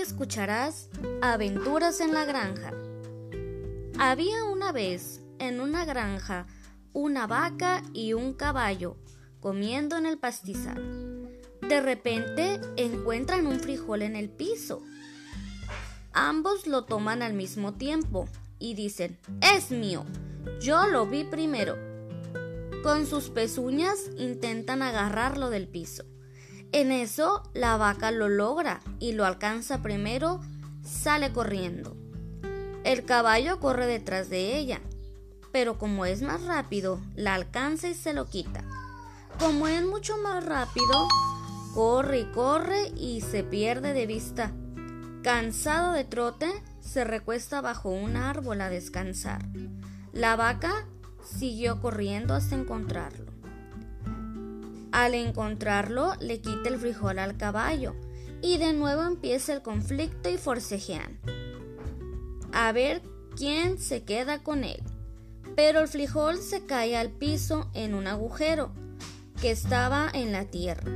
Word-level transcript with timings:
escucharás 0.00 0.88
Aventuras 1.22 2.00
en 2.00 2.12
la 2.12 2.24
Granja. 2.24 2.72
Había 3.98 4.44
una 4.44 4.72
vez 4.72 5.22
en 5.38 5.60
una 5.60 5.84
granja 5.84 6.46
una 6.94 7.26
vaca 7.26 7.82
y 7.92 8.12
un 8.12 8.34
caballo 8.34 8.96
comiendo 9.40 9.96
en 9.96 10.06
el 10.06 10.16
pastizal. 10.16 11.28
De 11.60 11.80
repente 11.80 12.60
encuentran 12.76 13.46
un 13.46 13.58
frijol 13.58 14.02
en 14.02 14.14
el 14.16 14.30
piso. 14.30 14.80
Ambos 16.12 16.66
lo 16.68 16.84
toman 16.84 17.20
al 17.20 17.34
mismo 17.34 17.74
tiempo 17.74 18.28
y 18.60 18.74
dicen, 18.74 19.18
es 19.40 19.72
mío, 19.72 20.04
yo 20.60 20.86
lo 20.86 21.06
vi 21.06 21.24
primero. 21.24 21.76
Con 22.84 23.06
sus 23.06 23.28
pezuñas 23.28 23.98
intentan 24.16 24.82
agarrarlo 24.82 25.50
del 25.50 25.66
piso. 25.66 26.04
En 26.74 26.90
eso 26.90 27.44
la 27.54 27.76
vaca 27.76 28.10
lo 28.10 28.28
logra 28.28 28.80
y 28.98 29.12
lo 29.12 29.24
alcanza 29.24 29.80
primero, 29.80 30.40
sale 30.82 31.32
corriendo. 31.32 31.96
El 32.82 33.04
caballo 33.04 33.60
corre 33.60 33.86
detrás 33.86 34.28
de 34.28 34.58
ella, 34.58 34.80
pero 35.52 35.78
como 35.78 36.04
es 36.04 36.20
más 36.20 36.42
rápido, 36.42 37.00
la 37.14 37.34
alcanza 37.34 37.86
y 37.86 37.94
se 37.94 38.12
lo 38.12 38.26
quita. 38.26 38.64
Como 39.38 39.68
es 39.68 39.86
mucho 39.86 40.16
más 40.16 40.44
rápido, 40.44 41.06
corre 41.74 42.18
y 42.18 42.24
corre 42.32 42.88
y 42.96 43.20
se 43.20 43.44
pierde 43.44 43.92
de 43.92 44.06
vista. 44.06 44.50
Cansado 45.22 45.92
de 45.92 46.02
trote, 46.02 46.50
se 46.80 47.04
recuesta 47.04 47.60
bajo 47.60 47.90
un 47.90 48.16
árbol 48.16 48.60
a 48.60 48.68
descansar. 48.68 49.46
La 50.12 50.34
vaca 50.34 50.88
siguió 51.22 51.80
corriendo 51.80 52.34
hasta 52.34 52.56
encontrarlo. 52.56 53.33
Al 54.94 55.14
encontrarlo, 55.14 56.12
le 56.20 56.40
quita 56.40 56.68
el 56.68 56.78
frijol 56.78 57.18
al 57.18 57.36
caballo 57.36 57.96
y 58.40 58.58
de 58.58 58.72
nuevo 58.72 59.02
empieza 59.02 59.52
el 59.52 59.60
conflicto 59.60 60.28
y 60.28 60.38
forcejean. 60.38 61.18
A 62.52 62.70
ver 62.70 63.02
quién 63.36 63.80
se 63.80 64.04
queda 64.04 64.44
con 64.44 64.62
él. 64.62 64.80
Pero 65.56 65.80
el 65.80 65.88
frijol 65.88 66.38
se 66.38 66.64
cae 66.64 66.96
al 66.96 67.10
piso 67.10 67.68
en 67.74 67.92
un 67.92 68.06
agujero 68.06 68.70
que 69.40 69.50
estaba 69.50 70.08
en 70.14 70.30
la 70.30 70.44
tierra. 70.44 70.88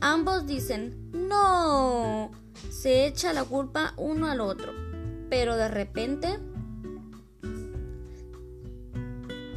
Ambos 0.00 0.46
dicen, 0.46 1.10
no. 1.12 2.30
Se 2.70 3.04
echa 3.04 3.34
la 3.34 3.44
culpa 3.44 3.92
uno 3.98 4.28
al 4.30 4.40
otro. 4.40 4.72
Pero 5.28 5.56
de 5.56 5.68
repente 5.68 6.38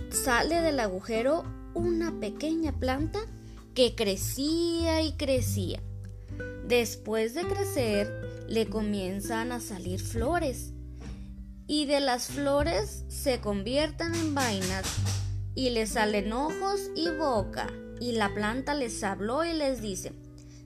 sale 0.10 0.62
del 0.62 0.82
agujero 0.82 1.46
una 1.74 2.20
pequeña 2.20 2.74
planta 2.74 3.22
que 3.78 3.94
crecía 3.94 5.04
y 5.04 5.12
crecía. 5.12 5.84
Después 6.66 7.36
de 7.36 7.44
crecer, 7.44 8.46
le 8.48 8.68
comienzan 8.68 9.52
a 9.52 9.60
salir 9.60 10.00
flores 10.00 10.74
y 11.68 11.86
de 11.86 12.00
las 12.00 12.26
flores 12.26 13.04
se 13.08 13.40
convierten 13.40 14.16
en 14.16 14.34
vainas 14.34 14.84
y 15.54 15.70
le 15.70 15.86
salen 15.86 16.34
ojos 16.34 16.90
y 16.96 17.12
boca 17.12 17.72
y 18.00 18.14
la 18.14 18.34
planta 18.34 18.74
les 18.74 19.04
habló 19.04 19.46
y 19.46 19.54
les 19.54 19.80
dice, 19.80 20.12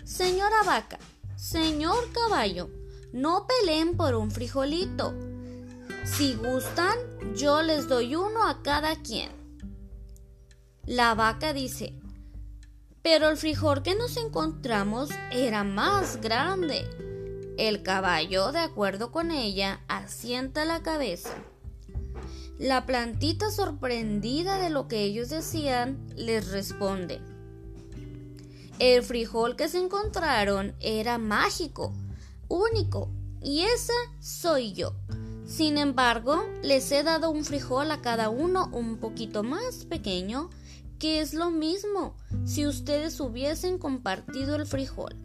Señora 0.06 0.64
vaca, 0.66 0.98
señor 1.36 2.14
caballo, 2.14 2.70
no 3.12 3.46
peleen 3.46 3.98
por 3.98 4.16
un 4.16 4.32
frijolito. 4.32 5.14
Si 6.06 6.36
gustan, 6.36 6.98
yo 7.36 7.62
les 7.62 7.90
doy 7.90 8.16
uno 8.16 8.48
a 8.48 8.64
cada 8.64 8.96
quien. 8.96 9.32
La 10.86 11.14
vaca 11.14 11.52
dice, 11.52 12.00
pero 13.02 13.30
el 13.30 13.38
frijol 13.38 13.82
que 13.84 13.96
nos 13.96 14.18
encontramos 14.18 15.10
era 15.32 15.64
más 15.64 16.22
grande. 16.22 16.88
El 17.58 17.84
caballo, 17.84 18.52
de 18.52 18.60
acuerdo 18.60 19.12
con 19.12 19.32
ella, 19.32 19.82
asienta 19.88 20.66
la 20.66 20.82
cabeza. 20.84 21.36
La 22.58 22.86
plantita, 22.86 23.50
sorprendida 23.50 24.60
de 24.60 24.70
lo 24.70 24.88
que 24.88 25.04
ellos 25.04 25.30
decían, 25.30 26.06
les 26.16 26.52
responde. 26.52 27.20
El 28.78 29.04
frijol 29.04 29.56
que 29.56 29.68
se 29.68 29.80
encontraron 29.80 30.76
era 30.80 31.18
mágico, 31.18 31.94
único, 32.48 33.10
y 33.42 33.62
esa 33.62 33.94
soy 34.20 34.74
yo. 34.74 34.94
Sin 35.46 35.78
embargo, 35.78 36.44
les 36.62 36.92
he 36.92 37.04
dado 37.04 37.30
un 37.30 37.44
frijol 37.44 37.92
a 37.92 38.02
cada 38.02 38.30
uno 38.30 38.70
un 38.72 38.98
poquito 38.98 39.44
más 39.44 39.86
pequeño 39.86 40.50
que 41.02 41.20
es 41.20 41.34
lo 41.34 41.50
mismo 41.50 42.16
si 42.46 42.68
ustedes 42.68 43.20
hubiesen 43.20 43.80
compartido 43.80 44.56
el 44.56 44.68
frijol. 44.68 45.16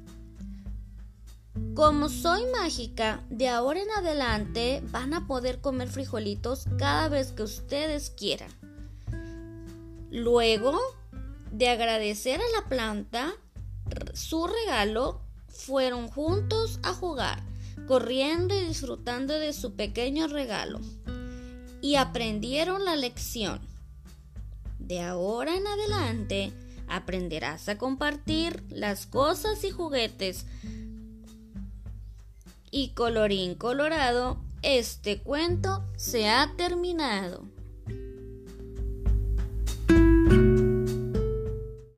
Como 1.75 2.09
soy 2.09 2.45
mágica, 2.59 3.23
de 3.29 3.51
ahora 3.51 3.83
en 3.83 3.91
adelante 3.91 4.83
van 4.91 5.13
a 5.13 5.27
poder 5.27 5.61
comer 5.61 5.89
frijolitos 5.89 6.65
cada 6.79 7.11
vez 7.11 7.33
que 7.33 7.43
ustedes 7.43 8.09
quieran. 8.09 8.51
Luego 10.11 10.81
de 11.53 11.69
agradecer 11.69 12.41
a 12.41 12.61
la 12.61 12.69
planta 12.71 13.35
su 14.15 14.47
regalo, 14.47 15.21
fueron 15.49 16.09
juntos 16.09 16.81
a 16.85 16.95
jugar, 16.95 17.43
corriendo 17.87 18.59
y 18.59 18.65
disfrutando 18.65 19.35
de 19.35 19.53
su 19.53 19.75
pequeño 19.75 20.27
regalo. 20.27 20.81
Y 21.83 21.97
aprendieron 21.97 22.87
la 22.87 22.97
lección. 22.97 23.76
De 24.79 25.01
ahora 25.01 25.57
en 25.57 25.67
adelante 25.67 26.53
aprenderás 26.89 27.69
a 27.69 27.79
compartir 27.79 28.63
las 28.71 29.07
cosas 29.07 29.65
y 29.65 29.71
juguetes. 29.71 30.47
Y 32.71 32.91
colorín 32.91 33.55
colorado, 33.55 34.39
este 34.63 35.23
cuento 35.23 35.85
se 35.97 36.29
ha 36.29 36.53
terminado. 36.57 37.56